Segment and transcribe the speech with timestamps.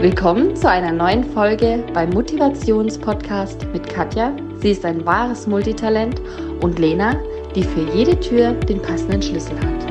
[0.00, 4.36] Willkommen zu einer neuen Folge beim Motivationspodcast mit Katja.
[4.60, 6.20] Sie ist ein wahres Multitalent
[6.60, 7.20] und Lena,
[7.54, 9.86] die für jede Tür den passenden Schlüssel hat.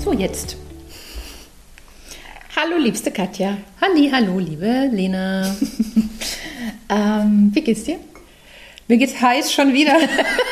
[0.00, 0.56] So, jetzt.
[2.56, 3.58] Hallo, liebste Katja.
[3.80, 5.54] Halli, hallo, liebe Lena.
[6.88, 7.98] ähm, wie geht's dir?
[8.88, 9.96] Mir geht's heiß schon wieder.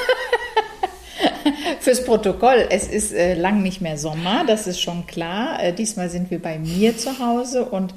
[1.86, 5.62] Fürs Protokoll, es ist äh, lang nicht mehr Sommer, das ist schon klar.
[5.62, 7.94] Äh, diesmal sind wir bei mir zu Hause und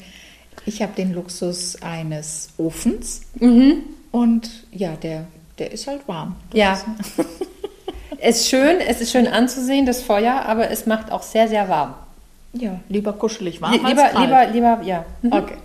[0.67, 3.21] ich habe den Luxus eines Ofens.
[3.39, 3.81] Mhm.
[4.11, 5.25] Und ja, der,
[5.57, 6.35] der ist halt warm.
[6.53, 6.79] Ja.
[8.19, 11.67] es ist schön, es ist schön anzusehen, das Feuer, aber es macht auch sehr, sehr
[11.67, 11.95] warm.
[12.53, 13.73] Ja, lieber kuschelig warm.
[13.73, 14.53] Lieber, als kalt.
[14.53, 15.05] lieber, lieber, ja.
[15.23, 15.33] Mhm.
[15.33, 15.57] Okay.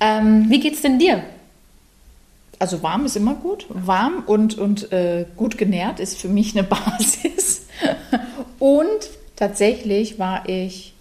[0.00, 1.22] Ähm, Wie geht's denn dir?
[2.64, 3.66] Also warm ist immer gut.
[3.68, 7.66] Warm und, und äh, gut genährt ist für mich eine Basis.
[8.58, 10.94] und tatsächlich war ich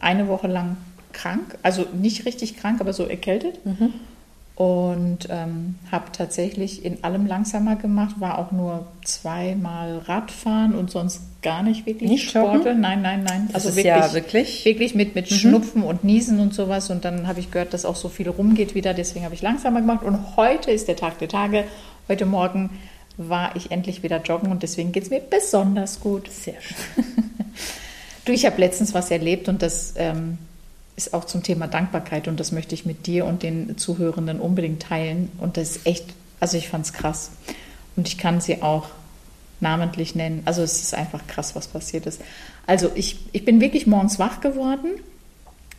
[0.00, 0.78] eine Woche lang
[1.12, 3.66] krank, also nicht richtig krank, aber so erkältet.
[3.66, 3.92] Mhm
[4.58, 11.22] und ähm, habe tatsächlich in allem langsamer gemacht, war auch nur zweimal Radfahren und sonst
[11.42, 12.80] gar nicht wirklich nicht Sporteln.
[12.80, 13.48] Nein, nein, nein.
[13.52, 15.34] Das also wirklich, ja wirklich, wirklich mit, mit mhm.
[15.36, 16.90] Schnupfen und Niesen und sowas.
[16.90, 18.94] Und dann habe ich gehört, dass auch so viel rumgeht wieder.
[18.94, 20.02] Deswegen habe ich langsamer gemacht.
[20.02, 21.62] Und heute ist der Tag der Tage.
[22.08, 22.70] Heute Morgen
[23.16, 26.28] war ich endlich wieder joggen und deswegen geht es mir besonders gut.
[26.32, 27.04] Sehr schön.
[28.24, 30.38] du, ich habe letztens was erlebt und das ähm,
[30.98, 34.82] ist auch zum Thema Dankbarkeit und das möchte ich mit dir und den Zuhörenden unbedingt
[34.82, 35.30] teilen.
[35.38, 36.04] Und das ist echt,
[36.40, 37.30] also ich fand es krass.
[37.96, 38.88] Und ich kann sie auch
[39.60, 40.42] namentlich nennen.
[40.44, 42.20] Also es ist einfach krass, was passiert ist.
[42.66, 44.90] Also ich, ich bin wirklich morgens wach geworden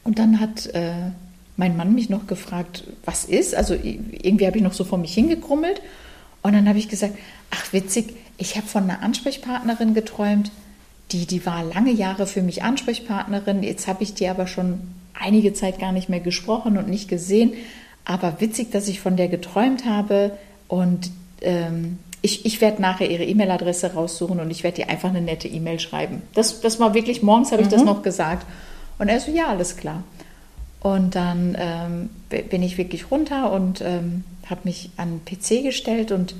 [0.05, 1.11] und dann hat äh,
[1.57, 3.53] mein Mann mich noch gefragt, was ist.
[3.55, 5.81] Also irgendwie habe ich noch so vor mich hingekrummelt
[6.41, 7.17] und dann habe ich gesagt,
[7.51, 10.49] ach witzig, ich habe von einer Ansprechpartnerin geträumt,
[11.11, 13.63] die, die war lange Jahre für mich Ansprechpartnerin.
[13.63, 14.79] Jetzt habe ich die aber schon
[15.13, 17.53] einige Zeit gar nicht mehr gesprochen und nicht gesehen.
[18.05, 20.31] Aber witzig, dass ich von der geträumt habe
[20.67, 21.11] und
[21.41, 25.47] ähm, ich, ich werde nachher ihre E-Mail-Adresse raussuchen und ich werde ihr einfach eine nette
[25.47, 26.21] E-Mail schreiben.
[26.33, 27.73] Das, das war wirklich, morgens habe ich mhm.
[27.73, 28.45] das noch gesagt.
[28.97, 30.03] Und er so, ja, alles klar.
[30.81, 32.09] Und dann ähm,
[32.49, 36.35] bin ich wirklich runter und ähm, habe mich an den PC gestellt und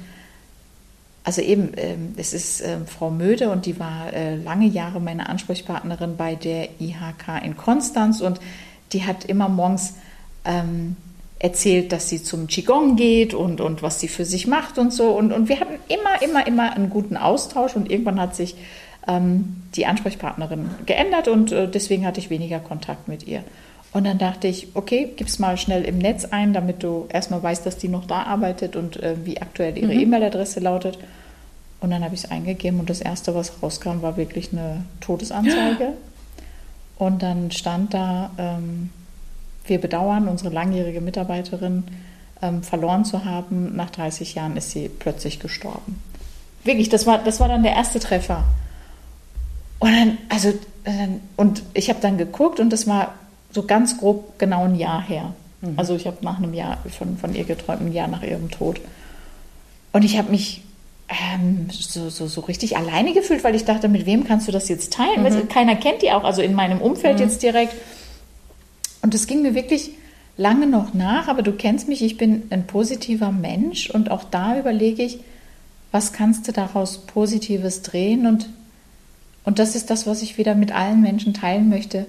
[1.24, 5.30] also eben, ähm, es ist äh, Frau Möde und die war äh, lange Jahre meine
[5.30, 8.40] Ansprechpartnerin bei der IHK in Konstanz und
[8.94, 9.96] die hat immer morgens
[10.46, 10.96] ähm,
[11.40, 15.12] erzählt, dass sie zum Qigong geht und, und was sie für sich macht und so.
[15.12, 18.56] Und, und wir hatten immer, immer, immer einen guten Austausch und irgendwann hat sich
[19.08, 23.44] ähm, die Ansprechpartnerin geändert und äh, deswegen hatte ich weniger Kontakt mit ihr.
[23.92, 27.66] Und dann dachte ich, okay, gib's mal schnell im Netz ein, damit du erstmal weißt,
[27.66, 30.00] dass die noch da arbeitet und äh, wie aktuell ihre mhm.
[30.00, 31.00] E-Mail-Adresse lautet.
[31.80, 35.94] Und dann habe ich es eingegeben und das erste, was rauskam, war wirklich eine Todesanzeige.
[36.98, 38.90] Und dann stand da, ähm,
[39.66, 41.86] wir bedauern, unsere langjährige Mitarbeiterin
[42.42, 43.74] ähm, verloren zu haben.
[43.74, 46.02] Nach 30 Jahren ist sie plötzlich gestorben.
[46.66, 48.44] Wirklich, das war, das war dann der erste Treffer.
[49.80, 50.50] Und dann, also,
[50.84, 51.08] äh,
[51.38, 53.14] und ich habe dann geguckt und das war
[53.52, 55.34] so ganz grob genau ein Jahr her.
[55.62, 55.74] Mhm.
[55.78, 58.80] Also ich habe nach einem Jahr von, von ihr geträumt, ein Jahr nach ihrem Tod.
[59.92, 60.64] Und ich habe mich
[61.10, 64.70] ähm, so, so, so richtig alleine gefühlt, weil ich dachte, mit wem kannst du das
[64.70, 65.24] jetzt teilen?
[65.24, 65.50] Mhm.
[65.50, 67.24] keiner kennt die auch, also in meinem Umfeld mhm.
[67.24, 67.74] jetzt direkt.
[69.02, 69.92] Und es ging mir wirklich
[70.38, 74.58] lange noch nach, aber du kennst mich, ich bin ein positiver Mensch und auch da
[74.60, 75.20] überlege ich,
[75.92, 78.28] was kannst du daraus Positives drehen?
[78.28, 78.50] Und,
[79.44, 82.06] und das ist das, was ich wieder mit allen Menschen teilen möchte.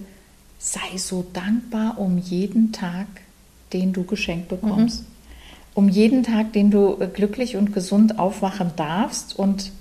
[0.61, 3.09] Sei so dankbar um jeden Tag,
[3.73, 5.01] den du geschenkt bekommst.
[5.01, 5.11] Mhm
[5.75, 9.39] um jeden Tag, den du äh, glücklich und gesund aufwachen darfst.
[9.39, 9.73] Und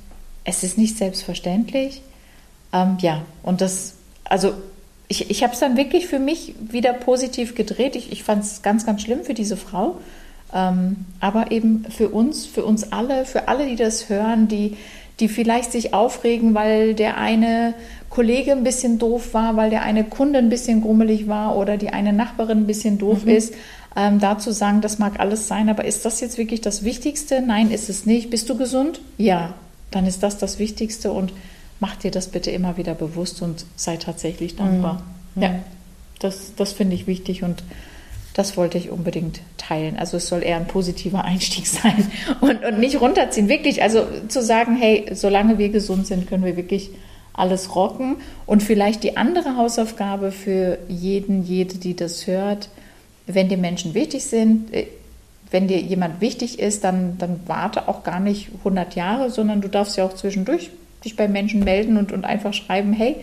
[0.44, 2.02] es ist nicht selbstverständlich.
[2.72, 4.54] Ähm, ja, und das, also
[5.08, 7.96] ich, ich habe es dann wirklich für mich wieder positiv gedreht.
[7.96, 10.00] Ich, ich fand es ganz, ganz schlimm für diese Frau.
[10.54, 14.78] Ähm, aber eben für uns, für uns alle, für alle, die das hören, die,
[15.20, 17.74] die vielleicht sich aufregen, weil der eine
[18.10, 21.90] Kollege ein bisschen doof war, weil der eine Kunde ein bisschen grummelig war oder die
[21.90, 23.32] eine Nachbarin ein bisschen doof mhm.
[23.32, 23.54] ist
[23.96, 27.42] ähm, dazu sagen, das mag alles sein, aber ist das jetzt wirklich das Wichtigste?
[27.42, 28.30] Nein, ist es nicht.
[28.30, 29.02] Bist du gesund?
[29.18, 29.54] Ja,
[29.92, 31.34] dann ist das das Wichtigste und
[31.80, 35.04] mach dir das bitte immer wieder bewusst und sei tatsächlich dankbar.
[35.36, 35.42] Mhm.
[35.42, 35.56] Ja,
[36.20, 37.64] das, das finde ich wichtig und
[38.40, 39.98] das wollte ich unbedingt teilen.
[40.00, 42.10] Also es soll eher ein positiver Einstieg sein
[42.40, 43.50] und, und nicht runterziehen.
[43.50, 46.90] Wirklich, also zu sagen, hey, solange wir gesund sind, können wir wirklich
[47.34, 48.16] alles rocken.
[48.46, 52.70] Und vielleicht die andere Hausaufgabe für jeden, jede, die das hört,
[53.28, 54.88] wenn dir Menschen wichtig sind, äh,
[55.52, 59.68] wenn dir jemand wichtig ist, dann, dann warte auch gar nicht 100 Jahre, sondern du
[59.68, 60.70] darfst ja auch zwischendurch
[61.04, 63.18] dich bei Menschen melden und, und einfach schreiben, hey,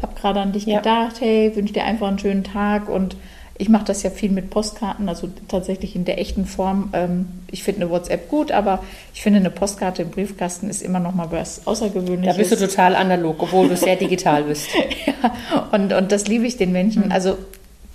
[0.00, 0.76] hab gerade an dich Ja.
[0.78, 3.16] gedacht, hey, wünsche dir einfach einen schönen Tag und
[3.60, 6.88] ich mache das ja viel mit Postkarten, also tatsächlich in der echten Form.
[6.92, 8.82] Ähm, ich finde eine WhatsApp gut, aber
[9.14, 12.36] ich finde eine Postkarte im Briefkasten ist immer noch mal was Da Außergewöhnliches.
[12.36, 14.68] bist du total analog, obwohl du sehr digital bist.
[15.06, 17.06] ja, und, und das liebe ich den Menschen.
[17.06, 17.12] Mhm.
[17.12, 17.36] Also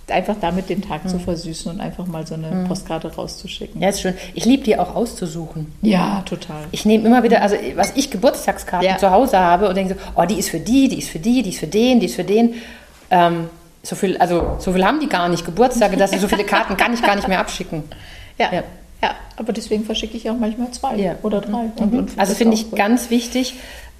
[0.08, 2.68] einfach damit den Tag zu versüßen und einfach mal so eine Mhm.
[2.68, 3.82] Postkarte rauszuschicken.
[3.82, 4.14] Ja, ist schön.
[4.34, 5.72] Ich liebe die auch auszusuchen.
[5.82, 6.62] Ja, total.
[6.70, 8.98] Ich nehme immer wieder, also was ich Geburtstagskarten Ja.
[8.98, 11.42] zu Hause habe und denke so, oh, die ist für die, die ist für die,
[11.42, 12.54] die ist für den, die ist für den.
[13.10, 13.48] Ähm,
[13.86, 16.92] so viel, also so viel haben die gar nicht Geburtstage, dass so viele Karten kann
[16.92, 17.84] ich gar nicht mehr abschicken.
[18.38, 18.52] Ja.
[18.52, 18.62] Ja.
[19.02, 19.14] ja.
[19.36, 21.14] aber deswegen verschicke ich auch manchmal zwei Ja.
[21.22, 21.66] oder drei.
[21.76, 22.78] Und, und Also finde ich gut.
[22.78, 23.54] ganz wichtig.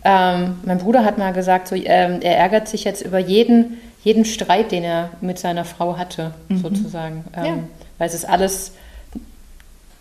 [0.04, 4.24] Ähm, mein Bruder hat mal gesagt, so, ähm, er ärgert sich jetzt über jeden, jeden
[4.24, 7.24] Streit, den er mit seiner Frau hatte, sozusagen.
[7.36, 7.52] Ähm, Ja.
[7.98, 8.72] Weil es ist alles,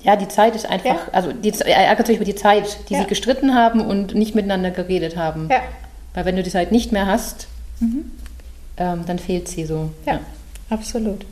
[0.04, 3.06] ja, die Zeit ist einfach, also die, er ärgert sich über die Zeit, die sie
[3.06, 5.50] gestritten haben und nicht miteinander geredet haben.
[6.14, 7.48] Weil wenn du die Zeit nicht mehr hast,
[8.78, 9.92] ähm, dann fehlt sie so.
[10.06, 10.20] Ja,
[10.70, 11.26] absolut.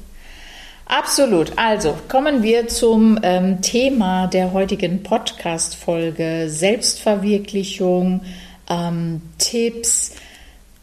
[0.86, 1.54] Absolut.
[1.58, 8.22] Also kommen wir zum ähm, Thema der heutigen Podcast-Folge: Selbstverwirklichung,
[8.70, 10.16] ähm, Tipps.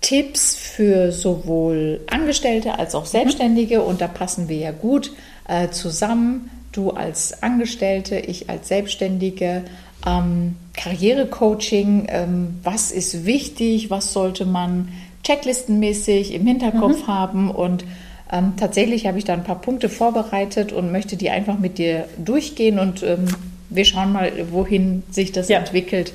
[0.00, 5.12] Tipps für sowohl Angestellte als auch Selbstständige und da passen wir ja gut
[5.46, 6.50] äh, zusammen.
[6.72, 9.64] Du als Angestellte, ich als Selbstständige.
[10.06, 14.88] Ähm, Karrierecoaching, ähm, was ist wichtig, was sollte man
[15.24, 17.84] checklistenmäßig im Hinterkopf haben und
[18.32, 22.06] ähm, tatsächlich habe ich da ein paar Punkte vorbereitet und möchte die einfach mit dir
[22.16, 23.26] durchgehen und ähm,
[23.68, 25.58] wir schauen mal, wohin sich das Ja.
[25.58, 26.12] entwickelt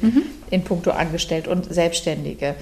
[0.50, 2.56] in puncto Angestellt und Selbstständige.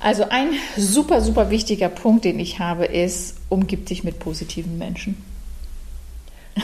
[0.00, 5.16] Also ein super, super wichtiger Punkt, den ich habe, ist, umgib dich mit positiven Menschen.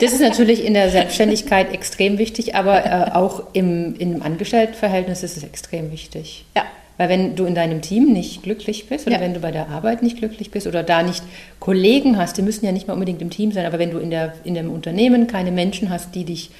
[0.00, 5.36] Das ist natürlich in der Selbstständigkeit extrem wichtig, aber äh, auch im, im Angestelltenverhältnis ist
[5.36, 6.44] es extrem wichtig.
[6.56, 6.64] Ja.
[6.96, 9.22] Weil wenn du in deinem Team nicht glücklich bist oder Ja.
[9.22, 11.22] wenn du bei der Arbeit nicht glücklich bist oder da nicht
[11.58, 14.10] Kollegen hast, die müssen ja nicht mal unbedingt im Team sein, aber wenn du in,
[14.10, 16.50] der, in dem Unternehmen keine Menschen hast, die dich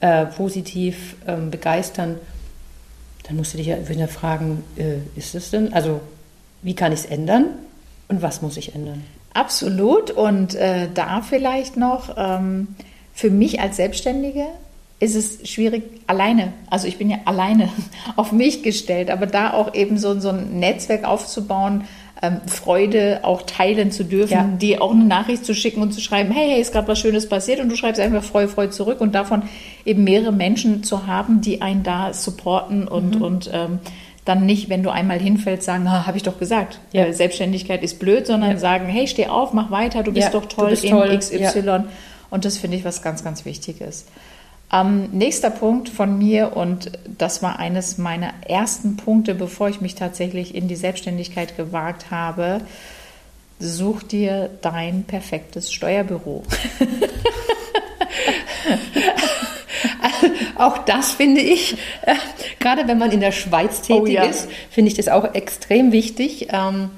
[0.00, 2.18] äh, positiv ähm, begeistern,
[3.24, 6.00] dann musst du dich ja wieder fragen, äh, ist es denn, also
[6.62, 7.46] wie kann ich es ändern
[8.08, 9.04] und was muss ich ändern?
[9.34, 10.10] Absolut.
[10.10, 12.68] Und äh, da vielleicht noch, ähm,
[13.12, 14.44] für mich als Selbstständige
[15.00, 16.52] ist es schwierig alleine.
[16.70, 17.68] Also ich bin ja alleine
[18.16, 21.84] auf mich gestellt, aber da auch eben so, so ein Netzwerk aufzubauen,
[22.22, 24.48] ähm, Freude auch teilen zu dürfen, Ja.
[24.60, 27.28] die auch eine Nachricht zu schicken und zu schreiben, hey, hey, ist gerade was Schönes
[27.28, 29.42] passiert und du schreibst einfach Freu, Freu zurück und davon
[29.84, 33.80] eben mehrere Menschen zu haben, die einen da supporten und, und ähm,
[34.24, 37.04] dann nicht, wenn du einmal hinfällst, sagen, ah, habe ich doch gesagt, Ja.
[37.04, 38.56] äh, Selbstständigkeit ist blöd, sondern Ja.
[38.58, 41.84] sagen, hey, steh auf, mach weiter, du bist Ja, doch toll bist in toll, XY.
[42.30, 44.06] Und das finde ich was ganz, ganz Wichtiges.
[44.72, 49.94] Ähm, nächster Punkt von mir, und das war eines meiner ersten Punkte, bevor ich mich
[49.94, 52.62] tatsächlich in die Selbstständigkeit gewagt habe,
[53.60, 56.42] such dir dein perfektes Steuerbüro.
[60.56, 62.14] Auch das finde ich, äh,
[62.60, 64.24] gerade wenn man in der Schweiz tätig Oh ja.
[64.24, 66.90] ist, finde ich das auch extrem wichtig, ähm,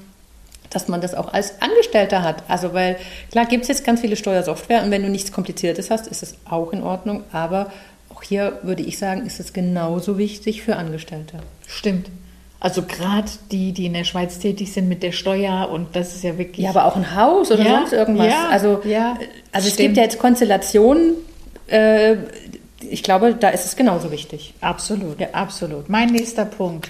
[0.69, 2.43] dass man das auch als Angestellter hat.
[2.47, 2.97] Also weil
[3.31, 6.35] klar gibt es jetzt ganz viele Steuersoftware und wenn du nichts Kompliziertes hast, ist es
[6.49, 7.23] auch in Ordnung.
[7.31, 7.71] Aber
[8.13, 11.37] auch hier würde ich sagen, ist es genauso wichtig für Angestellte.
[11.67, 12.07] Stimmt.
[12.59, 16.23] Also gerade die, die in der Schweiz tätig sind mit der Steuer und das ist
[16.23, 16.63] ja wirklich.
[16.65, 18.27] Ja, aber auch ein Haus oder Ja, sonst irgendwas.
[18.27, 19.15] ja, also ja,
[19.51, 21.13] also es gibt ja jetzt Konstellationen.
[21.67, 22.15] Äh,
[22.81, 24.53] ich glaube, da ist es genauso wichtig.
[24.61, 25.89] Absolut, ja, absolut.
[25.89, 26.89] Mein nächster Punkt.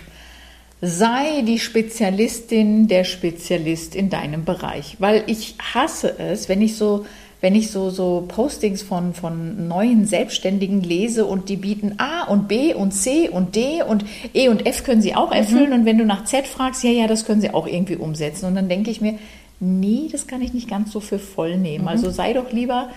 [0.80, 4.98] Sei die Spezialistin, der Spezialist in deinem Bereich.
[5.00, 7.06] Weil ich hasse es, wenn ich so,
[7.42, 12.48] wenn ich so, so Postings von, von neuen Selbstständigen lese und die bieten A und
[12.48, 15.74] B und C und D und E und F können sie auch erfüllen.
[15.74, 18.46] Und wenn du nach Z fragst, ja, ja, das können sie auch irgendwie umsetzen.
[18.46, 19.18] Und dann denke ich mir,
[19.60, 21.88] nee, das kann ich nicht ganz so für voll nehmen.
[21.88, 22.90] Also sei doch lieber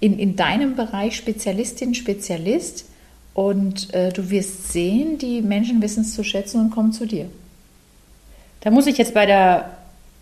[0.00, 2.86] in, in deinem Bereich Spezialistin, Spezialist.
[3.34, 7.26] Und äh, du wirst sehen, die Menschen wissen es zu schätzen und kommen zu dir.
[8.60, 9.70] Da muss ich jetzt bei der,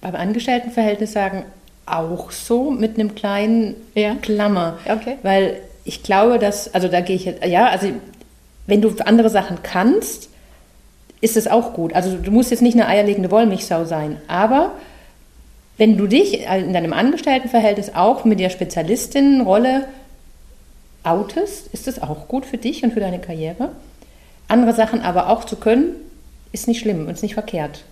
[0.00, 1.45] beim Angestelltenverhältnis sagen,
[1.87, 4.16] auch so mit einem kleinen Ja.
[4.16, 4.78] Klammer.
[4.88, 5.16] Okay.
[5.23, 7.88] Weil ich glaube, dass, also da gehe ich jetzt, ja, also
[8.66, 10.28] wenn du andere Sachen kannst,
[11.21, 11.93] ist es auch gut.
[11.95, 14.73] Also du musst jetzt nicht eine eierlegende Wollmilchsau sein, aber
[15.76, 19.87] wenn du dich in deinem Angestelltenverhältnis auch mit der Spezialistinnenrolle
[21.02, 23.71] outest, ist es auch gut für dich und für deine Karriere.
[24.49, 25.95] Andere Sachen aber auch zu können,
[26.52, 27.85] ist nicht schlimm und ist nicht verkehrt.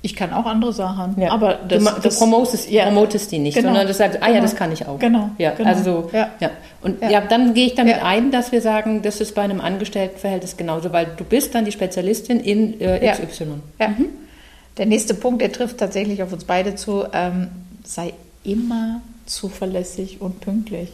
[0.00, 1.32] Ich kann auch andere Sachen, Ja.
[1.32, 2.84] aber das, du, du das, promotest, ja.
[2.84, 3.68] promotest die nicht, Genau.
[3.70, 4.42] sondern du sagst, ah ja, Genau.
[4.42, 4.98] das kann ich auch.
[5.00, 5.30] Genau.
[5.38, 5.68] Ja, Genau.
[5.68, 6.30] also so, Ja.
[6.38, 6.50] ja.
[6.82, 7.10] Und Ja.
[7.10, 10.92] ja, dann gehe ich damit ein, dass wir sagen, das ist bei einem Angestelltenverhältnis genauso,
[10.92, 13.12] weil du bist dann die Spezialistin in äh.
[13.12, 13.46] XY.
[13.80, 13.88] Ja.
[14.78, 17.48] Der nächste Punkt, der trifft tatsächlich auf uns beide zu, ähm,
[17.84, 20.90] sei immer zuverlässig und pünktlich.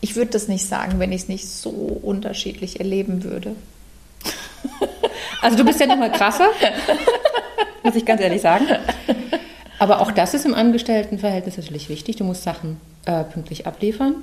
[0.00, 3.54] Ich würde das nicht sagen, wenn ich es nicht so unterschiedlich erleben würde.
[5.40, 6.46] Also du bist ja nochmal krasser,
[7.82, 8.66] muss ich ganz ehrlich sagen.
[9.78, 12.16] Aber auch das ist im Angestelltenverhältnis natürlich wichtig.
[12.16, 14.16] Du musst Sachen äh, pünktlich abliefern.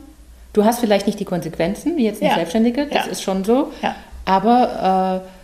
[0.54, 2.36] Du hast vielleicht nicht die Konsequenzen, wie jetzt eine Ja.
[2.36, 3.12] Selbstständige, das Ja.
[3.12, 3.72] ist schon so.
[3.82, 3.96] Ja.
[4.26, 5.39] Aber äh,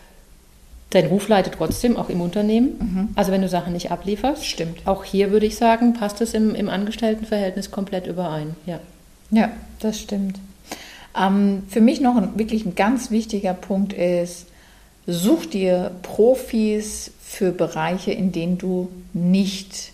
[0.92, 3.12] dein Ruf leidet trotzdem auch im Unternehmen.
[3.16, 4.42] Also wenn du Sachen nicht ablieferst.
[4.42, 4.46] Mhm.
[4.46, 4.88] Stimmt.
[4.88, 8.56] Auch hier würde ich sagen, passt es im, im Angestelltenverhältnis komplett überein.
[8.66, 8.80] Ja.
[9.32, 10.40] Ja, das stimmt.
[11.20, 14.48] Ähm, für mich noch ein, wirklich ein ganz wichtiger Punkt ist,
[15.08, 19.92] such dir Profis für Bereiche, in denen du nicht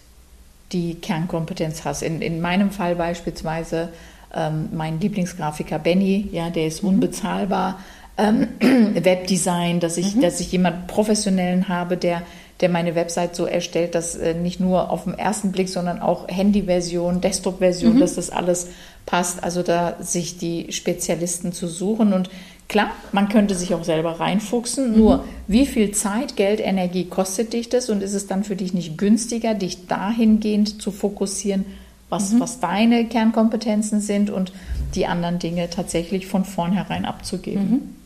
[0.71, 2.01] die Kernkompetenz hast.
[2.01, 3.89] In, in meinem Fall beispielsweise
[4.33, 7.79] ähm, mein Lieblingsgrafiker Benny, ja, der ist unbezahlbar.
[8.18, 8.48] Ähm,
[9.03, 12.24] Webdesign, dass ich, dass ich jemanden professionellen habe, der,
[12.60, 16.27] der meine Website so erstellt, dass äh, nicht nur auf den ersten Blick, sondern auch
[16.27, 18.68] Handyversion, Desktop-Version, dass das alles
[19.06, 19.44] passt.
[19.44, 22.13] Also da sich die Spezialisten zu suchen.
[22.13, 22.30] Und
[22.72, 27.68] Klar, man könnte sich auch selber reinfuchsen, nur wie viel Zeit, Geld, Energie kostet dich
[27.68, 27.89] das?
[27.89, 31.65] Und ist es dann für dich nicht günstiger, dich dahingehend zu fokussieren,
[32.08, 34.53] was, was deine Kernkompetenzen sind und
[34.96, 37.98] die anderen Dinge tatsächlich von vornherein abzugeben?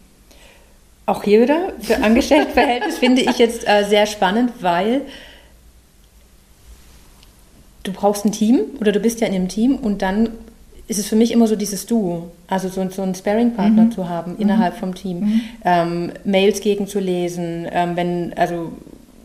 [1.06, 5.02] Auch hier wieder für Angestelltenverhältnis finde ich jetzt äh, sehr spannend, weil
[7.84, 10.30] du brauchst ein Team oder du bist ja in einem Team und dann
[10.88, 14.36] ist es für mich immer so dieses Duo, also so, so einen Sparing-Partner zu haben
[14.38, 18.72] innerhalb vom Team, ähm, Mails gegenzulesen, ähm, wenn, also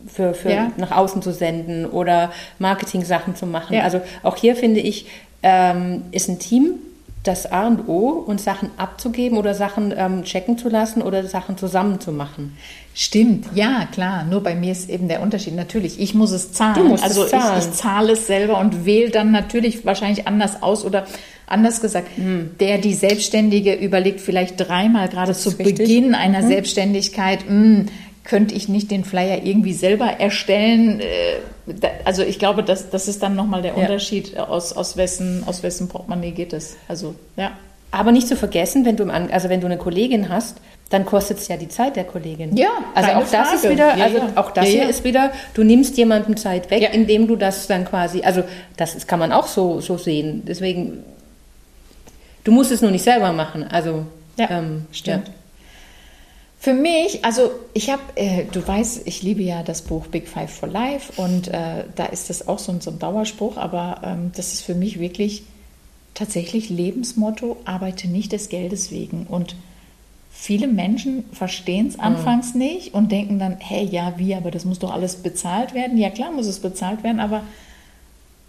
[0.06, 0.72] für, für Ja.
[0.78, 3.74] nach außen zu senden oder Marketing-Sachen zu machen.
[3.74, 3.82] Ja.
[3.82, 5.06] Also auch hier finde ich,
[5.42, 6.74] ähm, ist ein Team
[7.22, 11.58] das A und O und Sachen abzugeben oder Sachen ähm, checken zu lassen oder Sachen
[11.58, 12.56] zusammen zu machen.
[12.94, 14.24] Stimmt, ja, klar.
[14.24, 15.54] Nur bei mir ist eben der Unterschied.
[15.54, 16.74] Natürlich, ich muss es zahlen.
[16.74, 17.58] Du musst also es zahlen.
[17.58, 21.06] Ich, ich zahle es selber und wähle dann natürlich wahrscheinlich anders aus oder
[21.46, 22.08] anders gesagt,
[22.60, 25.78] der, die Selbstständige überlegt vielleicht dreimal gerade zu richtig.
[25.78, 27.86] Beginn einer Selbstständigkeit, hm,
[28.30, 31.00] könnte ich nicht den Flyer irgendwie selber erstellen?
[31.00, 33.78] Äh, Also ich glaube, das, das ist dann nochmal der Ja.
[33.82, 36.76] Unterschied, aus, aus, wessen, aus wessen Portemonnaie geht es.
[36.88, 37.50] Also, ja.
[37.92, 40.56] Aber nicht zu vergessen, wenn du, also wenn du eine Kollegin hast,
[40.90, 42.56] dann kostet es ja die Zeit der Kollegin.
[42.56, 44.32] Ja, also auch das ist wieder, Ja, also ja.
[44.36, 44.88] auch das Ja, hier ja.
[44.88, 46.90] ist wieder, du nimmst jemandem Zeit weg, Ja.
[46.90, 48.42] indem du das dann quasi, also
[48.76, 50.42] das ist, kann man auch so, so sehen.
[50.46, 51.04] Deswegen,
[52.44, 53.64] du musst es nur nicht selber machen.
[53.64, 54.04] Also
[54.36, 55.30] Ja, ähm, stimmt.
[56.62, 60.50] Für mich, also ich habe, äh, du weißt, ich liebe ja das Buch Big Five
[60.52, 64.30] for Life und äh, da ist das auch so, ein- so ein Dauerspruch, aber ähm,
[64.36, 65.42] das ist für mich wirklich
[66.12, 69.26] tatsächlich Lebensmotto, arbeite nicht des Geldes wegen.
[69.26, 69.56] Und
[70.30, 74.80] viele Menschen verstehen es anfangs nicht und denken dann, hey, ja, wie, aber das muss
[74.80, 75.96] doch alles bezahlt werden.
[75.96, 77.42] Ja, klar muss es bezahlt werden, aber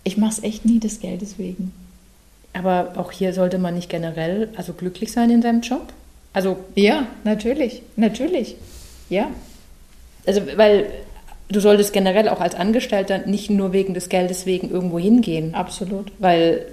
[0.04, 1.72] ich mache es echt nie des Geldes wegen.
[2.52, 5.94] Aber auch hier sollte man nicht generell, also glücklich sein in seinem Job.
[6.34, 8.56] Also Ja, natürlich, natürlich,
[9.10, 9.28] ja.
[10.26, 10.86] Also, weil
[11.50, 15.54] du solltest generell auch als Angestellter nicht nur wegen des Geldes wegen irgendwo hingehen.
[15.56, 16.12] Absolut.
[16.20, 16.66] Weil,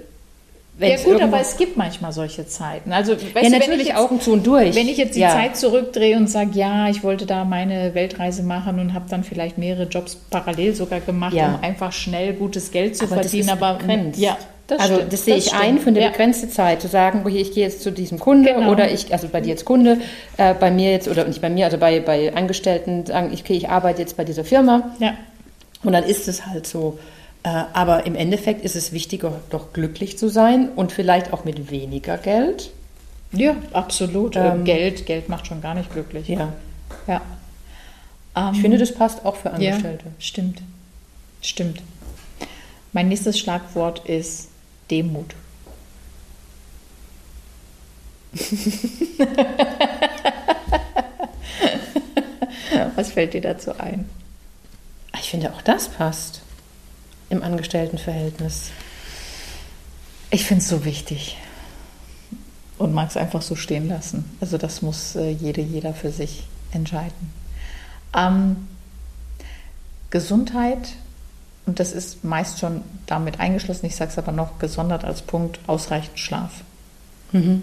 [0.77, 2.93] wenn Ja gut, aber es gibt manchmal solche Zeiten.
[2.93, 4.73] Also weißt ja, du, wenn ich natürlich jetzt, Augen zu und durch.
[4.75, 5.31] Wenn ich jetzt die ja.
[5.31, 9.57] Zeit zurückdrehe und sage, ja, ich wollte da meine Weltreise machen und habe dann vielleicht
[9.57, 11.55] mehrere Jobs parallel sogar gemacht, Ja.
[11.55, 13.49] um einfach schnell gutes Geld zu aber verdienen.
[13.49, 14.19] aber begrenzt.
[14.21, 14.37] ja,
[14.71, 15.61] das also stimmt, das sehe ich stimmt.
[15.61, 16.09] ein für eine ja.
[16.09, 18.71] begrenzte Zeit, zu sagen, okay, ich gehe jetzt zu diesem Kunde Genau.
[18.71, 19.97] oder ich, also bei dir jetzt Kunde,
[20.37, 23.69] äh, bei mir jetzt, oder nicht bei mir, also bei, bei Angestellten sagen, okay, ich
[23.69, 25.13] arbeite jetzt bei dieser Firma Ja,
[25.83, 26.99] und dann ist es halt so.
[27.43, 31.71] Äh, aber im Endeffekt ist es wichtiger, doch glücklich zu sein und vielleicht auch mit
[31.71, 32.69] weniger Geld.
[33.31, 34.35] ja, absolut.
[34.35, 36.27] Ähm, Geld, Geld macht schon gar nicht glücklich.
[36.27, 36.51] Ja.
[37.07, 37.21] ja.
[38.35, 40.05] Ähm, Ich finde, das passt auch für Ja, Angestellte.
[40.19, 40.61] stimmt.
[41.41, 41.81] Stimmt.
[42.91, 44.48] Mein nächstes Schlagwort ist
[44.89, 45.35] Demut.
[52.95, 54.09] Was fällt dir dazu ein?
[55.15, 56.41] Ich finde, auch das passt
[57.29, 58.71] im Angestelltenverhältnis.
[60.31, 61.37] Ich finde es so wichtig
[62.77, 64.37] und mag es einfach so stehen lassen.
[64.41, 67.33] Also das muss äh, jede, jeder für sich entscheiden.
[68.15, 68.67] Ähm,
[70.09, 70.93] Gesundheit,
[71.69, 75.59] und das ist meist schon damit eingeschlossen, ich sage es aber noch gesondert als Punkt,
[75.67, 76.63] ausreichend Schlaf.
[77.31, 77.61] Mhm.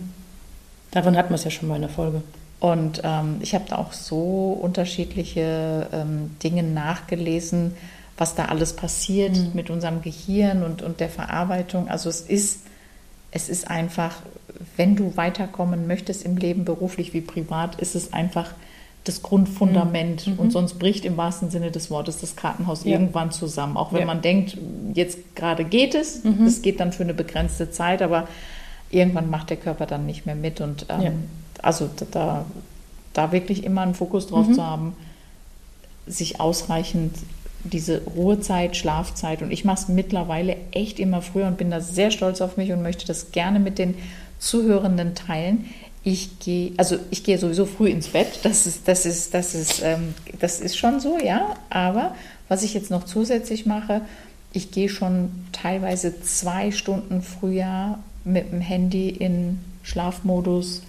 [0.93, 2.23] Davon hatten wir es ja schon mal in der Folge.
[2.61, 7.75] Und ähm, ich habe da auch so unterschiedliche ähm, Dinge nachgelesen,
[8.17, 9.51] was da alles passiert Mhm.
[9.55, 11.89] mit unserem Gehirn und, und der Verarbeitung.
[11.89, 12.61] Also es ist,
[13.33, 14.15] es ist einfach,
[14.77, 18.53] wenn du weiterkommen möchtest im Leben, beruflich wie privat, ist es einfach
[19.09, 20.29] das Grundfundament.
[20.37, 22.91] Und sonst bricht im wahrsten Sinne des Wortes das Kartenhaus Mhm.
[22.91, 22.99] Ja.
[22.99, 23.77] irgendwann zusammen.
[23.77, 24.07] Auch wenn Ja.
[24.07, 24.57] man denkt,
[24.95, 26.45] jetzt gerade geht es, Mhm.
[26.47, 28.27] es geht dann für eine begrenzte Zeit, aber
[28.91, 30.61] irgendwann macht der Körper dann nicht mehr mit.
[30.61, 31.13] Und ähm, Ja.
[31.63, 32.45] also da,
[33.13, 34.55] da wirklich immer einen Fokus drauf Mhm.
[34.55, 34.93] zu haben,
[36.07, 37.15] sich ausreichend
[37.65, 42.13] diese Ruhezeit, Schlafzeit und ich mache es mittlerweile echt immer früher und bin da sehr
[42.13, 43.95] stolz auf mich und möchte das gerne mit den
[44.39, 45.65] Zuhörenden teilen.
[46.09, 49.83] Ich gehe, also ich gehe sowieso früh ins Bett, das ist, das ist, das ist,
[49.83, 51.57] ähm, das ist schon so, ja.
[51.69, 52.15] Aber
[52.49, 54.03] was ich jetzt noch zusätzlich mache,
[54.53, 60.83] ich gehe schon teilweise zwei Stunden früher mit dem Handy in Schlafmodus,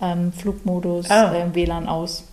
[0.00, 1.32] ähm, Flugmodus, Ah.
[1.32, 2.24] ähm, WLAN aus.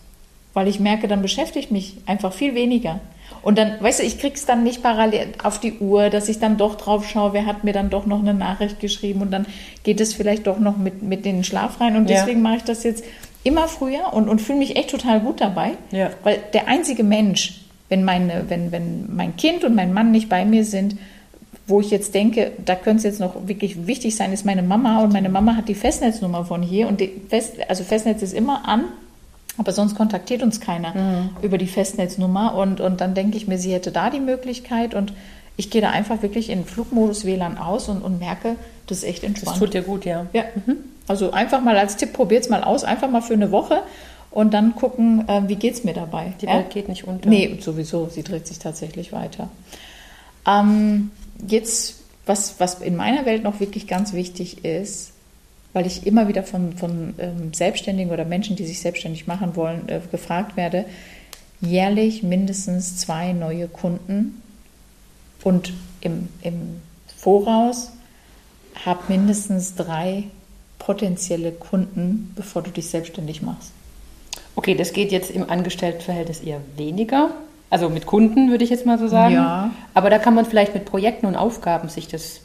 [0.56, 3.00] Weil ich merke, dann beschäftigt mich einfach viel weniger.
[3.42, 6.58] Und dann, weißt du, ich krieg's dann nicht parallel auf die Uhr, dass ich dann
[6.58, 9.46] doch drauf schaue, wer hat mir dann doch noch eine Nachricht geschrieben und dann
[9.84, 11.98] geht es vielleicht doch noch mit, mit in den Schlaf rein.
[11.98, 12.20] Und Ja.
[12.20, 13.04] deswegen mache ich das jetzt
[13.44, 15.72] immer früher und, und fühle mich echt total gut dabei.
[15.92, 16.12] Ja.
[16.24, 20.46] Weil der einzige Mensch, wenn, meine, wenn, wenn mein Kind und mein Mann nicht bei
[20.46, 20.96] mir sind,
[21.68, 25.02] wo ich jetzt denke, da könnte es jetzt noch wirklich wichtig sein, ist meine Mama.
[25.04, 26.88] Und meine Mama hat die Festnetznummer von hier.
[26.88, 28.86] Und die Fest, also Festnetz ist immer an,
[29.58, 32.56] aber sonst kontaktiert uns keiner über die Festnetznummer.
[32.56, 34.94] Und, und dann denke ich mir, sie hätte da die Möglichkeit.
[34.94, 35.14] Und
[35.58, 38.56] ich gehe da einfach wirklich in Flugmodus WLAN aus und, und merke,
[38.88, 39.60] das ist echt Das entspannt.
[39.60, 40.26] tut dir gut, ja.
[40.34, 40.44] Ja,
[41.08, 43.82] also einfach mal als Tipp, probiert's mal aus, einfach mal für eine Woche
[44.32, 46.34] und dann gucken, äh, wie geht's mir dabei.
[46.42, 46.56] Die ja?
[46.56, 47.30] Welt geht nicht unter.
[47.30, 49.50] Nee, sowieso, sie dreht sich tatsächlich weiter.
[50.48, 51.12] Ähm,
[51.48, 55.13] jetzt, was, was in meiner Welt noch wirklich ganz wichtig ist,
[55.74, 59.90] weil ich immer wieder von, von ähm, Selbstständigen oder Menschen, die sich selbstständig machen wollen,
[59.90, 60.86] äh, gefragt werde,
[61.62, 64.42] jährlich mindestens zwei neue Kunden
[65.44, 66.82] und im, im
[67.18, 67.92] Voraus
[68.86, 70.26] hab mindestens drei
[70.80, 73.72] potenzielle Kunden, bevor du dich selbstständig machst.
[74.56, 77.32] Okay, das geht jetzt im Angestelltenverhältnis eher weniger.
[77.70, 79.36] Also mit Kunden würde ich jetzt mal so sagen.
[79.36, 79.72] Ja.
[79.94, 82.42] Aber da kann man vielleicht mit Projekten und Aufgaben sich das.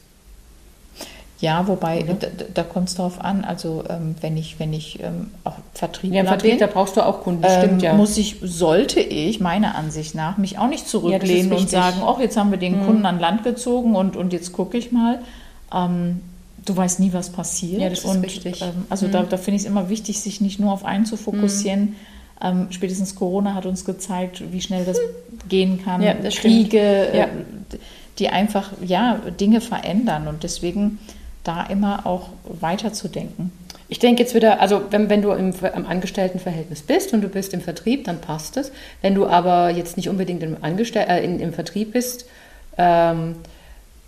[1.40, 3.44] Ja, wobei, da, da kommt es darauf an.
[3.44, 6.96] Also ähm, wenn ich, wenn ich ähm, auch Vertriebler Ja, im Vertrieb, bin, da brauchst
[6.96, 7.94] du auch Kunden, ähm, stimmt ja.
[7.94, 11.98] muss ich, sollte ich meiner Ansicht nach mich auch nicht Ja, zurücklehnen ist und sagen,
[12.04, 12.86] oh, jetzt haben wir den Mhm.
[12.86, 15.20] Kunden an Land gezogen und, und jetzt gucke ich mal.
[15.72, 16.20] Ähm,
[16.64, 17.82] du weißt nie, was passiert.
[17.82, 18.60] Ja, das ist und, richtig.
[18.62, 19.12] Ähm, also Mhm.
[19.12, 21.94] da, da finde ich es immer wichtig, sich nicht nur auf einen zu fokussieren.
[22.42, 24.98] Ähm, spätestens Corona hat uns gezeigt, wie schnell das
[25.48, 26.02] gehen kann.
[26.02, 26.34] Ja, das.
[26.34, 27.28] Kriege, äh, Ja.
[28.18, 30.26] die einfach ja, Dinge verändern.
[30.26, 30.98] Und deswegen
[31.48, 33.50] da immer auch weiterzudenken.
[33.88, 37.54] Ich denke jetzt wieder, also wenn, wenn du im, im Angestelltenverhältnis bist und du bist
[37.54, 38.70] im Vertrieb, dann passt es.
[39.00, 42.26] Wenn du aber jetzt nicht unbedingt im, Angestell äh, in, im Vertrieb bist,
[42.76, 43.36] ähm,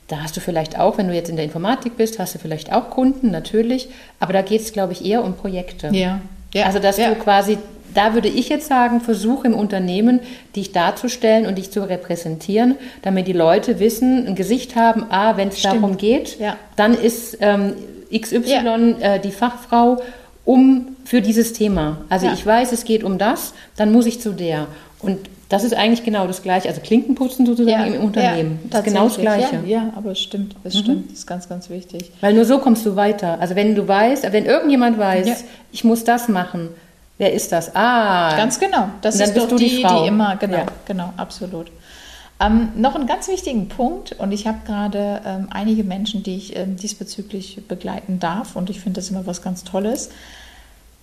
[0.08, 2.72] da hast du vielleicht auch, wenn du jetzt in der Informatik bist, hast du vielleicht
[2.72, 3.88] auch Kunden, natürlich.
[4.18, 5.88] Aber da geht es, glaube ich, eher um Projekte.
[5.92, 6.20] Ja.
[6.52, 6.66] ja.
[6.66, 7.08] Also, dass ja.
[7.08, 7.58] du quasi,
[7.94, 10.20] da würde ich jetzt sagen, versuche im Unternehmen,
[10.56, 15.48] dich darzustellen und dich zu repräsentieren, damit die Leute wissen, ein Gesicht haben, ah, wenn
[15.48, 16.56] es darum geht, Ja.
[16.76, 17.74] dann ist ähm,
[18.12, 19.14] XY Ja.
[19.14, 20.00] äh, die Fachfrau
[20.44, 21.98] um für dieses Thema.
[22.08, 22.32] Also Ja.
[22.32, 24.66] ich weiß, es geht um das, dann muss ich zu der.
[25.00, 26.68] Und das ist eigentlich genau das Gleiche.
[26.68, 28.60] Also Klinkenputzen sozusagen im Unternehmen.
[28.70, 29.16] das ist genau das.
[29.18, 29.58] Gleiche.
[29.58, 29.68] Mhm.
[29.68, 31.10] Ja, aber es stimmt, es stimmt.
[31.10, 32.12] Das ist ganz, ganz wichtig.
[32.20, 33.38] Weil nur so kommst du weiter.
[33.40, 36.68] Also wenn du weißt, wenn irgendjemand weiß, ich muss das machen,
[37.20, 37.76] wer ist das?
[37.76, 38.88] Ah, Ganz genau.
[39.02, 40.02] Das ist doch du die, die Frau.
[40.02, 40.66] die immer, genau, Ja.
[40.86, 41.70] genau, absolut.
[42.40, 46.56] Ähm, noch einen ganz wichtigen Punkt, und ich habe gerade ähm, einige Menschen, die ich
[46.56, 50.08] ähm, diesbezüglich begleiten darf, und ich finde das immer was ganz Tolles.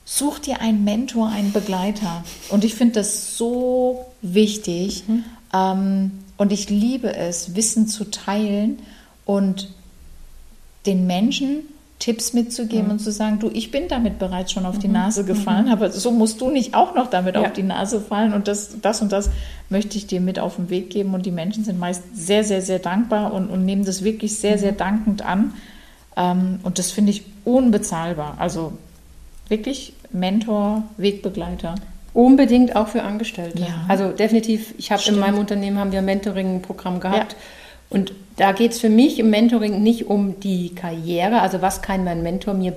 [0.04, 2.24] Such dir einen Mentor, einen Begleiter.
[2.50, 5.04] Und ich finde das so wichtig.
[5.54, 8.80] Ähm, und ich liebe es, Wissen zu teilen
[9.26, 9.70] und
[10.88, 11.60] den Menschen
[12.00, 15.70] Tipps mitzugeben und zu sagen, du, ich bin damit bereits schon auf die Nase gefallen,
[15.70, 17.42] aber so musst du nicht auch noch damit Ja.
[17.42, 19.32] auf die Nase fallen und das, das und das
[19.70, 22.62] möchte ich dir mit auf den Weg geben und die Menschen sind meist sehr, sehr,
[22.62, 25.54] sehr dankbar und, und nehmen das wirklich sehr, sehr dankend an
[26.16, 28.36] ähm, und das finde ich unbezahlbar.
[28.38, 28.74] Also
[29.50, 31.76] wirklich Mentor, Wegbegleiter.
[32.14, 33.60] Unbedingt auch für Angestellte.
[33.60, 33.86] Ja.
[33.88, 37.36] Also definitiv, ich habe in meinem Unternehmen haben wir ein Mentoring-Programm gehabt.
[37.90, 42.04] Und da geht es für mich im Mentoring nicht um die Karriere, also was kann
[42.04, 42.74] mein Mentor mir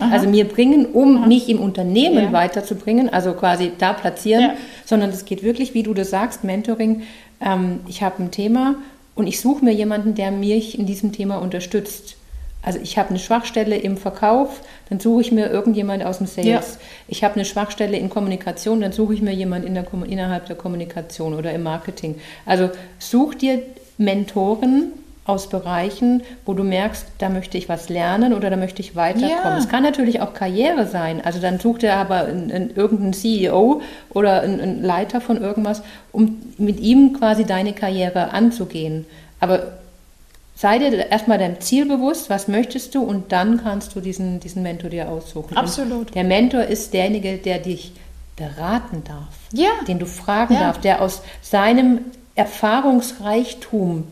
[0.00, 0.10] Aha.
[0.12, 2.32] also mir bringen, um mich im Unternehmen Ja.
[2.32, 4.54] weiterzubringen, also quasi da platzieren, Ja.
[4.84, 7.02] sondern es geht wirklich, wie du das sagst, Mentoring.
[7.40, 8.74] Ähm, ich habe ein Thema
[9.14, 12.16] und ich suche mir jemanden, der mich in diesem Thema unterstützt.
[12.60, 16.46] Also ich habe eine Schwachstelle im Verkauf, dann suche ich mir irgendjemand aus dem Sales.
[16.48, 16.62] Ja.
[17.06, 20.56] Ich habe eine Schwachstelle in Kommunikation, dann suche ich mir jemand in der, innerhalb der
[20.56, 22.16] Kommunikation oder im Marketing.
[22.44, 23.62] Also such dir
[23.98, 24.92] Mentoren
[25.24, 29.30] aus Bereichen, wo du merkst, da möchte ich was lernen oder da möchte ich weiterkommen.
[29.44, 29.58] Ja.
[29.58, 31.20] Es kann natürlich auch Karriere sein.
[31.22, 35.82] Also dann sucht er aber einen, einen, irgendeinen CEO oder einen, einen Leiter von irgendwas,
[36.12, 39.04] um mit ihm quasi deine Karriere anzugehen.
[39.38, 39.72] Aber
[40.56, 44.62] sei dir erstmal deinem Ziel bewusst, was möchtest du und dann kannst du diesen, diesen
[44.62, 45.58] Mentor dir aussuchen.
[45.58, 46.06] Absolut.
[46.08, 47.92] Und der Mentor ist derjenige, der dich
[48.36, 49.68] beraten darf, Ja.
[49.86, 50.60] den du fragen Ja.
[50.60, 52.00] darfst, der aus seinem
[52.38, 54.04] Erfahrungsreichtum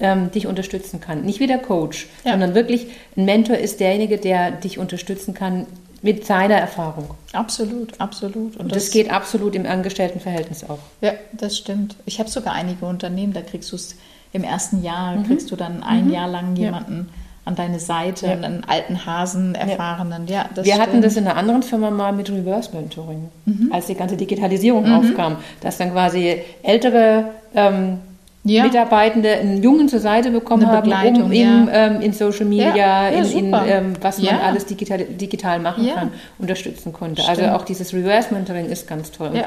[0.00, 1.22] ähm, dich unterstützen kann.
[1.22, 2.10] Nicht wie der Coach, Mhm.
[2.26, 2.32] Ja.
[2.32, 5.66] sondern wirklich ein Mentor ist derjenige, der dich unterstützen kann
[6.02, 7.10] mit seiner Erfahrung.
[7.32, 8.56] Absolut, absolut.
[8.56, 10.78] Und das, geht absolut im Angestelltenverhältnis auch.
[11.02, 11.94] Ja, das stimmt.
[12.06, 13.94] Ich habe sogar einige Unternehmen, da kriegst du es
[14.32, 15.26] im ersten Jahr, Mhm.
[15.26, 17.08] kriegst du dann ein Jahr lang jemanden
[17.50, 18.32] an deine Seite, Ja.
[18.32, 20.26] einen alten Hasen, erfahrenen.
[20.26, 20.86] Ja, das Wir stimmt.
[20.88, 23.28] hatten das in einer anderen Firma mal mit Reverse Mentoring,
[23.70, 27.98] als die ganze Digitalisierung aufkam, dass dann quasi ältere ähm,
[28.42, 28.62] Ja.
[28.64, 30.90] Mitarbeitende einen Jungen zur Seite bekommen haben,
[31.22, 31.66] um ja.
[31.72, 34.40] ähm, in Social Media, Ja, ja, in, in ähm, was man Ja.
[34.40, 35.94] alles digital, digital machen Ja.
[35.96, 37.20] kann, unterstützen konnte.
[37.20, 37.38] Stimmt.
[37.38, 39.32] Also auch dieses Reverse Mentoring ist ganz toll.
[39.34, 39.44] Ja.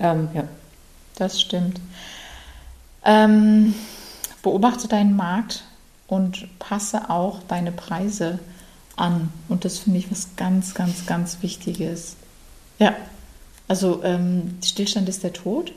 [0.00, 0.42] Ähm, ja.
[1.16, 1.80] Das stimmt.
[3.04, 3.74] Ähm,
[4.42, 5.64] beobachte deinen Markt
[6.10, 8.40] und passe auch deine Preise
[8.96, 9.30] an.
[9.48, 12.16] Und das finde ich was ganz, ganz, ganz Wichtiges.
[12.80, 12.96] Ja,
[13.68, 15.72] also ähm, Stillstand ist der Tod.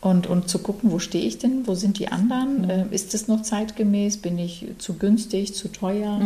[0.00, 3.28] Und, und zu gucken, wo stehe ich denn, wo sind die anderen, äh, ist es
[3.28, 6.20] noch zeitgemäß, bin ich zu günstig, zu teuer.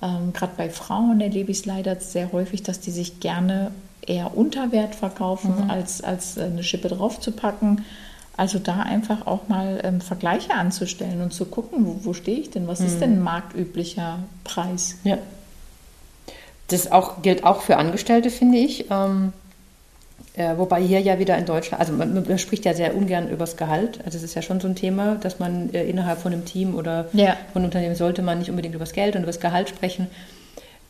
[0.00, 4.36] Ähm, Gerade bei Frauen erlebe ich es leider sehr häufig, dass die sich gerne eher
[4.36, 7.84] unter Wert verkaufen, als, als äh, eine Schippe draufzupacken.
[8.36, 12.50] Also da einfach auch mal ähm, Vergleiche anzustellen und zu gucken, wo, wo stehe ich
[12.50, 14.96] denn, was ist denn ein marktüblicher Preis?
[15.04, 15.18] Ja.
[16.68, 18.86] Das auch, gilt auch für Angestellte, finde ich.
[18.90, 19.32] Ähm,
[20.34, 23.40] äh, wobei hier ja wieder in Deutschland, also man, man spricht ja sehr ungern über
[23.40, 24.00] das Gehalt.
[24.06, 26.74] Also es ist ja schon so ein Thema, dass man äh, innerhalb von einem Team
[26.74, 27.36] oder Ja.
[27.52, 30.06] von einem Unternehmen sollte man nicht unbedingt über das Geld und über das Gehalt sprechen.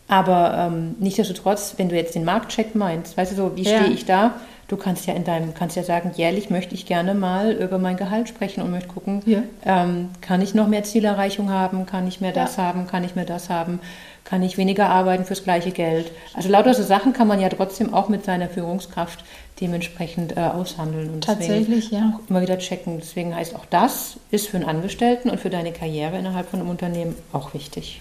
[0.07, 3.81] Aber ähm, nichtsdestotrotz, wenn du jetzt den Marktcheck meinst, weißt du so, wie Ja.
[3.81, 4.35] stehe ich da?
[4.73, 7.99] Du kannst ja in deinem, kannst ja sagen, jährlich möchte ich gerne mal über mein
[7.99, 9.43] Gehalt sprechen und möchte gucken, Ja.
[9.67, 12.63] ähm, kann ich noch mehr Zielerreichung haben, kann ich mehr das Ja.
[12.63, 13.81] haben, kann ich mehr das haben,
[14.25, 16.11] kann ich weniger arbeiten fürs gleiche Geld.
[16.33, 19.23] Also lauter so Sachen kann man ja trotzdem auch mit seiner Führungskraft
[19.61, 21.11] dementsprechend äh, aushandeln.
[21.11, 22.15] Und Tatsächlich, ja.
[22.25, 22.97] auch immer wieder checken.
[22.99, 26.71] Deswegen heißt auch das ist für einen Angestellten und für deine Karriere innerhalb von einem
[26.71, 28.01] Unternehmen auch wichtig.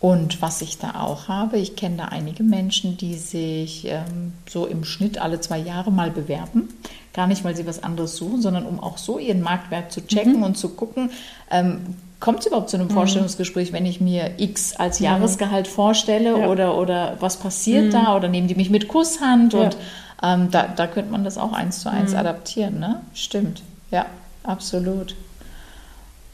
[0.00, 4.64] Und was ich da auch habe, ich kenne da einige Menschen, die sich ähm, so
[4.66, 6.70] im Schnitt alle zwei Jahre mal bewerben.
[7.12, 10.42] Gar nicht, weil sie was anderes suchen, sondern um auch so ihren Marktwert zu checken
[10.42, 11.10] und zu gucken,
[11.50, 11.80] ähm,
[12.18, 16.48] kommt es überhaupt zu einem Vorstellungsgespräch, wenn ich mir X als Jahresgehalt vorstelle Ja.
[16.48, 19.60] oder, oder was passiert da oder nehmen die mich mit Kusshand Ja.
[19.60, 19.76] und
[20.22, 23.00] ähm, da, da könnte man das auch eins zu eins adaptieren, ne?
[23.14, 24.06] Stimmt, ja,
[24.44, 25.14] absolut.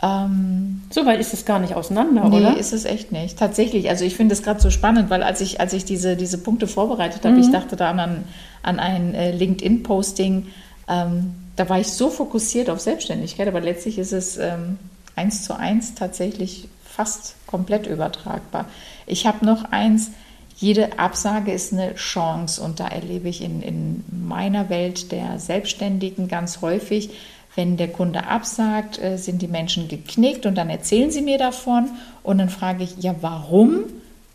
[0.02, 2.56] Ähm, So weit ist es gar nicht auseinander, Nee, oder?
[2.56, 3.38] ist es echt nicht.
[3.38, 3.88] Tatsächlich.
[3.88, 6.66] Also ich finde es gerade so spannend, weil als ich, als ich diese, diese Punkte
[6.66, 8.24] vorbereitet habe, ich dachte da an,
[8.62, 10.46] an ein äh, LinkedIn-Posting,
[10.88, 14.78] ähm, da war ich so fokussiert auf Selbstständigkeit, aber letztlich ist es ähm,
[15.16, 18.66] eins zu eins tatsächlich fast komplett übertragbar.
[19.06, 20.10] Ich habe noch eins,
[20.58, 26.28] jede Absage ist eine Chance und da erlebe ich in, in meiner Welt der Selbstständigen
[26.28, 27.10] ganz häufig,
[27.56, 31.90] wenn der Kunde absagt, äh, sind die Menschen geknickt und dann erzählen sie mir davon
[32.22, 33.84] und dann frage ich, ja, warum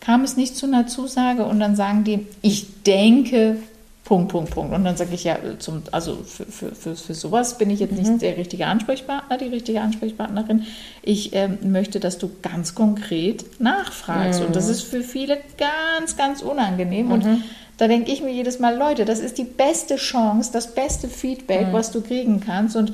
[0.02, 1.46] kam es nicht zu einer Zusage?
[1.46, 3.58] Und dann sagen die, ich denke,
[4.04, 4.74] Punkt, Punkt, Punkt.
[4.74, 7.94] Und dann sage ich ja, zum, also für, für, für, für sowas bin ich jetzt
[7.94, 10.66] nicht der richtige Ansprechpartner, die richtige Ansprechpartnerin.
[11.04, 14.42] Ich ähm, möchte, dass du ganz konkret nachfragst.
[14.42, 17.12] Und das ist für viele ganz, ganz unangenehm.
[17.12, 17.26] Und
[17.82, 21.70] da denke ich mir jedes Mal, Leute, das ist die beste Chance, das beste Feedback,
[21.72, 22.76] was du kriegen kannst.
[22.76, 22.94] Und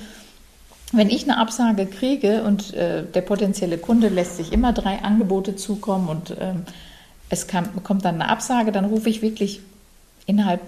[0.94, 5.58] wenn ich eine Absage kriege und äh, der potenzielle Kunde lässt sich immer drei Angebote
[5.58, 6.64] zukommen und ähm,
[7.30, 9.60] es kam, kommt dann eine Absage, dann rufe ich wirklich
[10.26, 10.62] innerhalb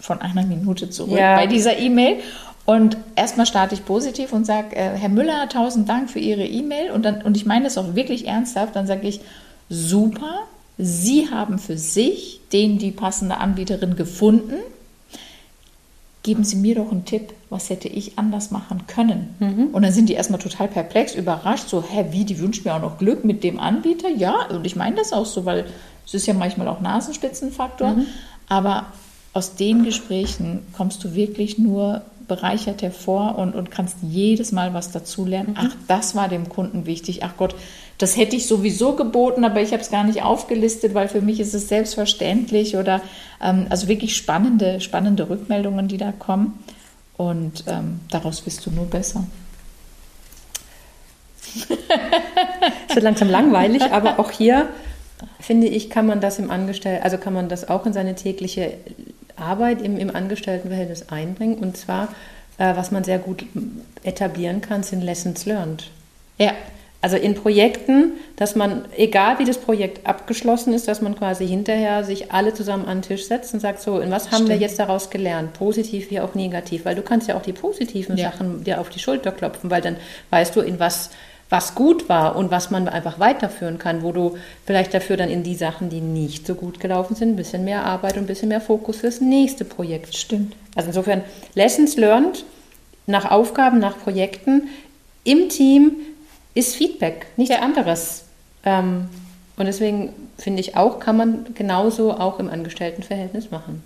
[0.00, 1.34] von einer Minute zurück Ja.
[1.34, 2.20] bei dieser E-Mail.
[2.66, 6.92] Und erstmal starte ich positiv und sage, äh, Herr Müller, tausend Dank für Ihre E-Mail.
[6.92, 8.76] Und, dann, und ich meine das auch wirklich ernsthaft.
[8.76, 9.20] Dann sage ich,
[9.68, 10.44] super,
[10.82, 14.54] Sie haben für sich den, die passende Anbieterin gefunden.
[16.22, 19.34] Geben Sie mir doch einen Tipp, was hätte ich anders machen können?
[19.72, 22.82] Und dann sind die erstmal total perplex, überrascht, so, hä, wie, die wünscht mir auch
[22.82, 24.08] noch Glück mit dem Anbieter?
[24.10, 25.66] Ja, und ich meine das auch so, weil
[26.04, 27.96] es ist ja manchmal auch Nasenspitzenfaktor.
[28.48, 28.86] Aber
[29.32, 34.92] aus den Gesprächen kommst du wirklich nur bereichert hervor und, und kannst jedes Mal was
[34.92, 35.56] dazulernen.
[35.58, 37.24] Ach, das war dem Kunden wichtig.
[37.24, 37.54] Ach Gott,
[38.00, 41.38] das hätte ich sowieso geboten, aber ich habe es gar nicht aufgelistet, weil für mich
[41.38, 43.02] ist es selbstverständlich oder
[43.42, 46.58] ähm, also wirklich spannende, spannende Rückmeldungen, die da kommen.
[47.16, 49.26] Und ähm, daraus bist du nur besser.
[52.88, 54.68] Es wird langsam langweilig, aber auch hier
[55.38, 58.74] finde ich, kann man das im Angestellten, also kann man das auch in seine tägliche
[59.36, 61.58] Arbeit im, im Angestelltenverhältnis einbringen.
[61.58, 62.08] Und zwar,
[62.56, 63.44] äh, was man sehr gut
[64.04, 65.90] etablieren kann, sind Lessons learned.
[66.38, 66.52] Ja.
[67.02, 72.04] Also in Projekten, dass man, egal wie das Projekt abgeschlossen ist, dass man quasi hinterher
[72.04, 74.50] sich alle zusammen an den Tisch setzt und sagt, so, in was haben Stimmt.
[74.50, 75.54] wir jetzt daraus gelernt?
[75.54, 76.84] Positiv wie auch negativ.
[76.84, 78.30] Weil du kannst ja auch die positiven ja.
[78.30, 79.96] Sachen dir auf die Schulter klopfen, weil dann
[80.28, 81.10] weißt du, in was
[81.50, 85.42] was gut war und was man einfach weiterführen kann, wo du vielleicht dafür dann in
[85.42, 88.48] die Sachen, die nicht so gut gelaufen sind, ein bisschen mehr Arbeit und ein bisschen
[88.48, 90.16] mehr Fokus fürs nächste Projekt.
[90.16, 90.54] Stimmt.
[90.76, 91.22] Also insofern
[91.54, 92.44] Lessons learned
[93.06, 94.68] nach Aufgaben, nach Projekten
[95.24, 95.96] im Team
[96.54, 98.24] ist Feedback, nichts anderes.
[98.64, 99.08] Ähm,
[99.56, 103.82] und deswegen finde ich auch, kann man genauso auch im Angestelltenverhältnis machen.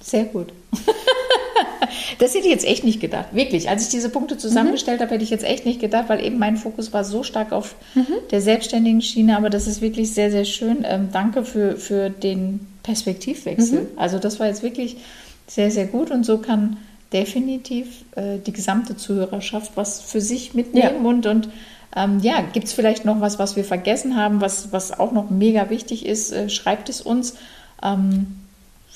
[0.00, 0.52] Sehr gut.
[2.18, 3.28] das hätte ich jetzt echt nicht gedacht.
[3.32, 3.68] Wirklich.
[3.68, 5.04] Als ich diese Punkte zusammengestellt mhm.
[5.04, 7.74] habe, hätte ich jetzt echt nicht gedacht, weil eben mein Fokus war so stark auf
[7.94, 8.06] mhm.
[8.30, 9.36] der selbstständigen Schiene.
[9.36, 10.84] Aber das ist wirklich sehr, sehr schön.
[10.84, 13.80] Ähm, danke für, für den Perspektivwechsel.
[13.80, 13.88] Mhm.
[13.96, 14.98] Also das war jetzt wirklich
[15.46, 16.10] sehr, sehr gut.
[16.10, 16.76] Und so kann
[17.12, 21.08] definitiv äh, die gesamte Zuhörerschaft was für sich mitnehmen ja.
[21.08, 21.48] und, und
[21.96, 25.30] ähm, ja, gibt es vielleicht noch was, was wir vergessen haben, was, was auch noch
[25.30, 27.36] mega wichtig ist, äh, schreibt es uns.
[27.82, 28.40] Ähm,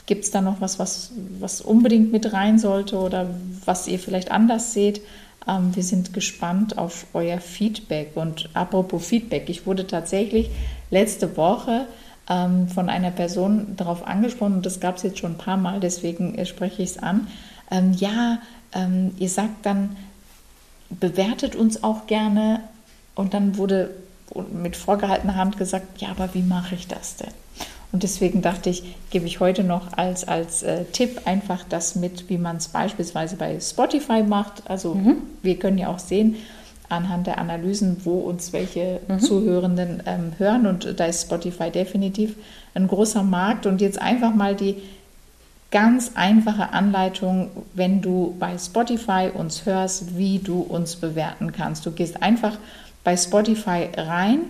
[0.07, 3.29] Gibt es da noch was, was, was unbedingt mit rein sollte oder
[3.67, 5.03] was ihr vielleicht anders seht?
[5.47, 8.13] Ähm, wir sind gespannt auf euer Feedback.
[8.15, 10.51] Und apropos Feedback, ich wurde tatsächlich
[10.91, 11.87] letzte Woche
[12.29, 15.81] ähm, von einer Person darauf angesprochen und das gab es jetzt schon ein paar Mal,
[15.81, 17.29] deswegen äh, spreche ich es an.
[17.71, 18.39] Ähm, ja,
[18.73, 19.97] ähm, ihr sagt dann,
[20.91, 22.61] bewertet uns auch gerne
[23.19, 23.91] und dann wurde
[24.53, 27.33] mit vorgehaltener Hand gesagt, ja, aber wie mache ich das denn?
[27.91, 32.29] Und deswegen dachte ich, gebe ich heute noch als, als äh, Tipp einfach das mit,
[32.29, 34.71] wie man es beispielsweise bei Spotify macht.
[34.71, 35.17] Also mhm.
[35.43, 36.37] wir können ja auch sehen
[36.89, 39.19] anhand der Analysen, wo uns welche mhm.
[39.19, 40.69] Zuhörenden ähm, hören.
[40.69, 42.37] Und da ist Spotify definitiv
[42.75, 43.67] ein großer Markt.
[43.67, 44.77] Und jetzt einfach mal die
[45.73, 51.85] ganz einfache Anleitung, wenn du bei Spotify uns hörst, wie du uns bewerten kannst.
[51.85, 52.59] Du gehst einfach
[53.09, 54.41] bei Spotify rein,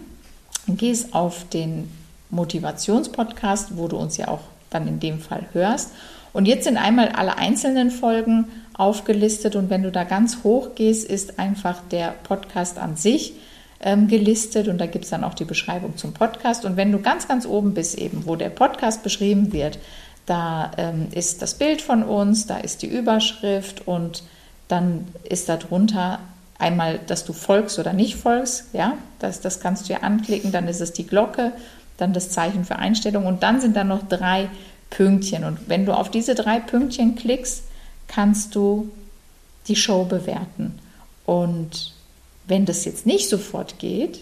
[0.66, 1.88] gehst auf den
[2.30, 5.92] Motivationspodcast, wo du uns ja auch dann in dem Fall hörst.
[6.32, 11.08] Und jetzt sind einmal alle einzelnen Folgen aufgelistet und wenn du da ganz hoch gehst,
[11.08, 13.34] ist einfach der Podcast an sich
[13.78, 16.64] ähm, gelistet und da gibt es dann auch die Beschreibung zum Podcast.
[16.64, 19.78] Und wenn du ganz, ganz oben bist, eben wo der Podcast beschrieben wird,
[20.26, 24.24] da ähm, ist das Bild von uns, da ist die Überschrift und
[24.66, 26.18] dann ist darunter
[26.58, 28.64] einmal, dass du folgst oder nicht folgst.
[28.72, 30.52] Ja, das, das kannst du ja anklicken.
[30.52, 31.52] Dann ist es die Glocke
[31.98, 34.48] dann das Zeichen für Einstellung und dann sind da noch drei
[34.88, 35.44] Pünktchen.
[35.44, 37.64] Und wenn du auf diese drei Pünktchen klickst,
[38.06, 38.90] kannst du
[39.66, 40.78] die Show bewerten.
[41.26, 41.92] Und
[42.46, 44.20] wenn das jetzt nicht sofort geht,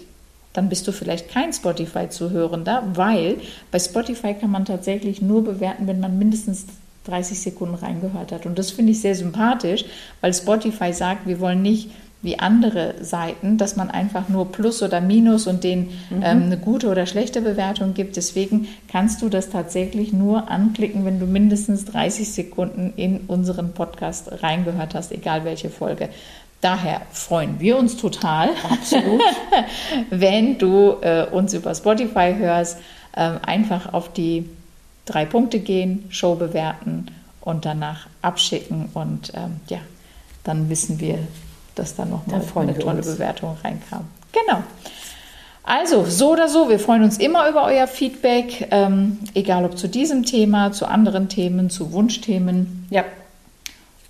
[0.52, 3.36] dann bist du vielleicht kein Spotify-Zuhörender, weil
[3.70, 6.64] bei Spotify kann man tatsächlich nur bewerten, wenn man mindestens
[7.04, 8.46] 30 Sekunden reingehört hat.
[8.46, 9.84] Und das finde ich sehr sympathisch,
[10.22, 11.90] weil Spotify sagt, wir wollen nicht
[12.26, 16.22] wie andere Seiten, dass man einfach nur Plus oder Minus und denen mhm.
[16.22, 18.16] ähm, eine gute oder schlechte Bewertung gibt.
[18.16, 24.42] Deswegen kannst du das tatsächlich nur anklicken, wenn du mindestens 30 Sekunden in unseren Podcast
[24.42, 26.10] reingehört hast, egal welche Folge.
[26.60, 29.22] Daher freuen wir uns total, absolut,
[30.10, 32.78] wenn du äh, uns über Spotify hörst,
[33.14, 34.48] äh, einfach auf die
[35.04, 37.06] drei Punkte gehen, Show bewerten
[37.40, 39.78] und danach abschicken und ähm, ja,
[40.42, 41.18] dann wissen wir,
[41.76, 43.06] dass da noch mal eine tolle uns.
[43.06, 44.06] Bewertung reinkam.
[44.32, 44.62] Genau.
[45.62, 49.88] Also, so oder so, wir freuen uns immer über euer Feedback, ähm, egal ob zu
[49.88, 52.86] diesem Thema, zu anderen Themen, zu Wunschthemen.
[52.90, 53.04] Ja.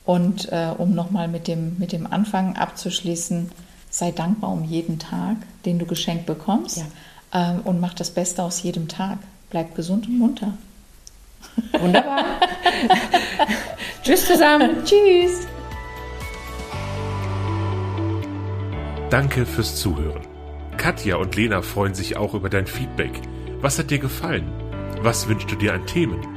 [0.04, 3.50] Und äh, um nochmal mit dem, mit dem Anfang abzuschließen,
[3.90, 6.78] sei dankbar um jeden Tag, den du geschenkt bekommst.
[6.78, 6.84] Ja.
[7.32, 9.18] Ähm, und mach das Beste aus jedem Tag.
[9.48, 10.52] Bleib gesund und munter.
[11.80, 12.24] Wunderbar.
[14.02, 14.84] Tschüss zusammen.
[14.84, 15.46] Tschüss.
[19.10, 20.22] Danke fürs Zuhören.
[20.76, 23.12] Katja und Lena freuen sich auch über dein Feedback.
[23.60, 24.50] Was hat dir gefallen?
[25.00, 26.35] Was wünschst du dir an Themen?